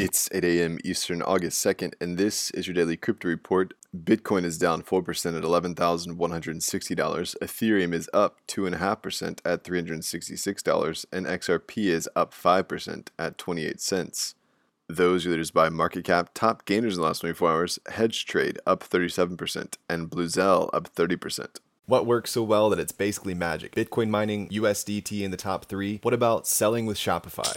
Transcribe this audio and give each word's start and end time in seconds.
It's 0.00 0.28
8 0.30 0.44
a.m. 0.44 0.78
Eastern, 0.84 1.22
August 1.22 1.60
2nd, 1.66 1.94
and 2.00 2.16
this 2.16 2.52
is 2.52 2.68
your 2.68 2.74
daily 2.74 2.96
crypto 2.96 3.26
report. 3.26 3.74
Bitcoin 4.04 4.44
is 4.44 4.56
down 4.56 4.80
4% 4.82 5.36
at 5.36 5.42
$11,160. 5.42 7.36
Ethereum 7.42 7.92
is 7.92 8.08
up 8.14 8.36
2.5% 8.46 9.40
at 9.44 9.64
$366, 9.64 11.04
and 11.12 11.26
XRP 11.26 11.86
is 11.86 12.08
up 12.14 12.32
5% 12.32 13.08
at 13.18 13.38
28 13.38 13.80
cents. 13.80 14.36
Those 14.88 15.26
leaders 15.26 15.50
by 15.50 15.68
market 15.68 16.04
cap, 16.04 16.30
top 16.32 16.64
gainers 16.64 16.94
in 16.94 17.00
the 17.00 17.06
last 17.08 17.22
24 17.22 17.50
hours, 17.50 17.80
Hedge 17.88 18.24
Trade 18.24 18.60
up 18.68 18.88
37%, 18.88 19.78
and 19.88 20.08
Bluzelle 20.08 20.70
up 20.72 20.94
30%. 20.94 21.56
What 21.86 22.06
works 22.06 22.30
so 22.30 22.44
well 22.44 22.70
that 22.70 22.78
it's 22.78 22.92
basically 22.92 23.34
magic? 23.34 23.74
Bitcoin 23.74 24.10
mining, 24.10 24.48
USDT 24.50 25.22
in 25.22 25.32
the 25.32 25.36
top 25.36 25.64
three. 25.64 25.98
What 26.02 26.14
about 26.14 26.46
selling 26.46 26.86
with 26.86 26.98
Shopify? 26.98 27.56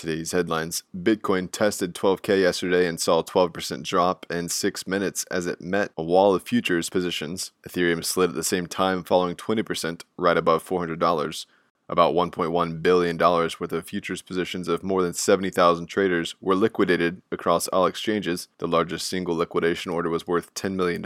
Today's 0.00 0.32
headlines 0.32 0.82
Bitcoin 0.96 1.52
tested 1.52 1.94
12K 1.94 2.40
yesterday 2.40 2.86
and 2.86 2.98
saw 2.98 3.18
a 3.18 3.22
12% 3.22 3.82
drop 3.82 4.24
in 4.30 4.48
six 4.48 4.86
minutes 4.86 5.26
as 5.30 5.46
it 5.46 5.60
met 5.60 5.92
a 5.94 6.02
wall 6.02 6.34
of 6.34 6.42
futures 6.42 6.88
positions. 6.88 7.52
Ethereum 7.68 8.02
slid 8.02 8.30
at 8.30 8.34
the 8.34 8.42
same 8.42 8.66
time, 8.66 9.04
falling 9.04 9.36
20%, 9.36 10.04
right 10.16 10.38
above 10.38 10.66
$400. 10.66 11.44
About 11.86 12.14
$1.1 12.14 12.82
billion 12.82 13.18
worth 13.18 13.72
of 13.72 13.86
futures 13.86 14.22
positions 14.22 14.68
of 14.68 14.82
more 14.82 15.02
than 15.02 15.12
70,000 15.12 15.84
traders 15.84 16.34
were 16.40 16.54
liquidated 16.54 17.20
across 17.30 17.68
all 17.68 17.84
exchanges. 17.84 18.48
The 18.56 18.66
largest 18.66 19.06
single 19.06 19.36
liquidation 19.36 19.92
order 19.92 20.08
was 20.08 20.26
worth 20.26 20.54
$10 20.54 20.76
million. 20.76 21.04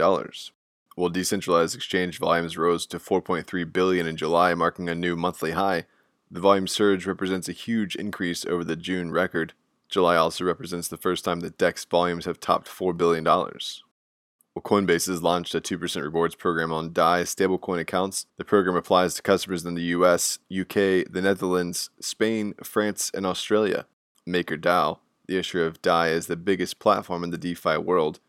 While 0.95 1.09
decentralized 1.09 1.75
exchange 1.75 2.17
volumes 2.17 2.57
rose 2.57 2.85
to 2.85 2.99
4.3 2.99 3.73
billion 3.73 4.07
in 4.07 4.15
July, 4.15 4.53
marking 4.53 4.87
a 4.87 4.95
new 4.95 5.17
monthly 5.17 5.51
high, 5.51 5.83
the 6.29 6.39
volume 6.39 6.67
surge 6.67 7.05
represents 7.05 7.47
a 7.47 7.53
huge 7.53 7.95
increase 7.95 8.45
over 8.45 8.63
the 8.63 8.75
June 8.75 9.11
record. 9.11 9.53
July 9.89 10.15
also 10.15 10.43
represents 10.43 10.87
the 10.87 10.97
first 10.97 11.23
time 11.23 11.41
that 11.41 11.57
DEX 11.57 11.85
volumes 11.85 12.25
have 12.25 12.39
topped 12.39 12.67
$4 12.67 12.97
billion. 12.97 13.23
Well, 13.23 14.63
Coinbase 14.63 15.07
has 15.07 15.21
launched 15.21 15.53
a 15.53 15.61
2% 15.61 16.01
rewards 16.01 16.33
program 16.33 16.71
on 16.71 16.93
DAI 16.93 17.23
stablecoin 17.23 17.79
accounts. 17.79 18.25
The 18.37 18.45
program 18.45 18.75
applies 18.75 19.13
to 19.15 19.21
customers 19.21 19.65
in 19.65 19.75
the 19.75 19.83
US, 19.83 20.39
UK, 20.49 21.05
the 21.11 21.21
Netherlands, 21.21 21.89
Spain, 21.99 22.53
France, 22.63 23.11
and 23.13 23.25
Australia. 23.25 23.85
MakerDAO, 24.27 24.99
the 25.27 25.37
issuer 25.37 25.65
of 25.65 25.81
DAI, 25.81 26.09
is 26.09 26.27
the 26.27 26.37
biggest 26.37 26.79
platform 26.79 27.23
in 27.23 27.31
the 27.31 27.37
DeFi 27.37 27.77
world. 27.77 28.19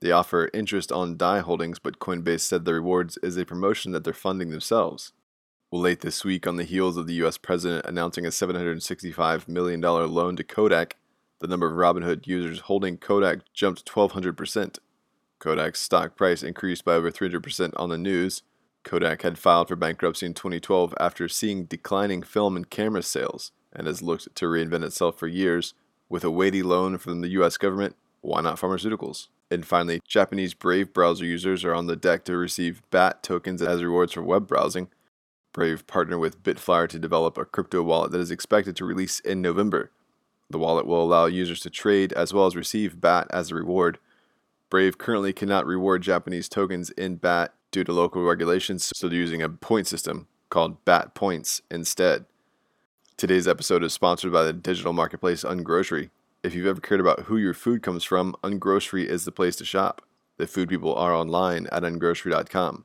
They 0.00 0.12
offer 0.12 0.48
interest 0.54 0.92
on 0.92 1.16
DAI 1.16 1.40
holdings, 1.40 1.78
but 1.78 1.98
Coinbase 1.98 2.40
said 2.40 2.64
the 2.64 2.74
rewards 2.74 3.18
is 3.22 3.36
a 3.36 3.44
promotion 3.44 3.92
that 3.92 4.04
they're 4.04 4.12
funding 4.12 4.50
themselves. 4.50 5.12
Well, 5.74 5.82
late 5.82 6.02
this 6.02 6.24
week, 6.24 6.46
on 6.46 6.54
the 6.54 6.62
heels 6.62 6.96
of 6.96 7.08
the 7.08 7.14
U.S. 7.14 7.36
president 7.36 7.84
announcing 7.84 8.24
a 8.24 8.28
$765 8.28 9.48
million 9.48 9.80
loan 9.80 10.36
to 10.36 10.44
Kodak, 10.44 10.94
the 11.40 11.48
number 11.48 11.66
of 11.66 11.76
Robinhood 11.76 12.28
users 12.28 12.60
holding 12.60 12.96
Kodak 12.96 13.40
jumped 13.52 13.84
1,200%. 13.84 14.78
Kodak's 15.40 15.80
stock 15.80 16.14
price 16.14 16.44
increased 16.44 16.84
by 16.84 16.92
over 16.92 17.10
300% 17.10 17.72
on 17.74 17.88
the 17.88 17.98
news. 17.98 18.44
Kodak 18.84 19.22
had 19.22 19.36
filed 19.36 19.66
for 19.66 19.74
bankruptcy 19.74 20.26
in 20.26 20.34
2012 20.34 20.94
after 21.00 21.26
seeing 21.26 21.64
declining 21.64 22.22
film 22.22 22.54
and 22.54 22.70
camera 22.70 23.02
sales 23.02 23.50
and 23.72 23.88
has 23.88 24.00
looked 24.00 24.32
to 24.32 24.44
reinvent 24.44 24.84
itself 24.84 25.18
for 25.18 25.26
years. 25.26 25.74
With 26.08 26.22
a 26.22 26.30
weighty 26.30 26.62
loan 26.62 26.98
from 26.98 27.20
the 27.20 27.30
US 27.30 27.56
government, 27.56 27.96
why 28.20 28.42
not 28.42 28.60
pharmaceuticals? 28.60 29.26
And 29.50 29.66
finally, 29.66 30.00
Japanese 30.06 30.54
Brave 30.54 30.92
browser 30.92 31.24
users 31.24 31.64
are 31.64 31.74
on 31.74 31.88
the 31.88 31.96
deck 31.96 32.24
to 32.26 32.36
receive 32.36 32.88
BAT 32.92 33.24
tokens 33.24 33.60
as 33.60 33.82
rewards 33.82 34.12
for 34.12 34.22
web 34.22 34.46
browsing. 34.46 34.86
Brave 35.54 35.86
partnered 35.86 36.18
with 36.18 36.42
Bitflyer 36.42 36.88
to 36.88 36.98
develop 36.98 37.38
a 37.38 37.44
crypto 37.46 37.82
wallet 37.82 38.10
that 38.10 38.20
is 38.20 38.32
expected 38.32 38.76
to 38.76 38.84
release 38.84 39.20
in 39.20 39.40
November. 39.40 39.90
The 40.50 40.58
wallet 40.58 40.84
will 40.84 41.02
allow 41.02 41.26
users 41.26 41.60
to 41.60 41.70
trade 41.70 42.12
as 42.12 42.34
well 42.34 42.44
as 42.44 42.56
receive 42.56 43.00
BAT 43.00 43.28
as 43.30 43.50
a 43.50 43.54
reward. 43.54 43.98
Brave 44.68 44.98
currently 44.98 45.32
cannot 45.32 45.64
reward 45.64 46.02
Japanese 46.02 46.48
tokens 46.48 46.90
in 46.90 47.16
BAT 47.16 47.54
due 47.70 47.84
to 47.84 47.92
local 47.92 48.22
regulations, 48.24 48.92
so 48.94 49.08
they're 49.08 49.16
using 49.16 49.42
a 49.42 49.48
point 49.48 49.86
system 49.86 50.26
called 50.50 50.84
BAT 50.84 51.14
Points 51.14 51.62
instead. 51.70 52.26
Today's 53.16 53.46
episode 53.46 53.84
is 53.84 53.92
sponsored 53.92 54.32
by 54.32 54.42
the 54.42 54.52
digital 54.52 54.92
marketplace 54.92 55.44
Ungrocery. 55.44 56.10
If 56.42 56.52
you've 56.52 56.66
ever 56.66 56.80
cared 56.80 57.00
about 57.00 57.20
who 57.20 57.36
your 57.36 57.54
food 57.54 57.80
comes 57.80 58.02
from, 58.02 58.34
Ungrocery 58.42 59.06
is 59.06 59.24
the 59.24 59.32
place 59.32 59.54
to 59.56 59.64
shop. 59.64 60.02
The 60.36 60.48
food 60.48 60.68
people 60.68 60.96
are 60.96 61.14
online 61.14 61.68
at 61.70 61.84
ungrocery.com. 61.84 62.84